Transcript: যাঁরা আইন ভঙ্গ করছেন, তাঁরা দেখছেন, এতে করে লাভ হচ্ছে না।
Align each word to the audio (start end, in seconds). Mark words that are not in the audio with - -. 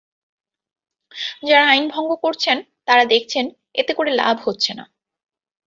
যাঁরা 1.43 1.65
আইন 1.67 1.85
ভঙ্গ 1.87 2.11
করছেন, 2.23 2.57
তাঁরা 2.85 3.03
দেখছেন, 3.05 3.45
এতে 3.75 3.91
করে 3.93 4.11
লাভ 4.15 4.35
হচ্ছে 4.45 4.71
না। 4.73 4.83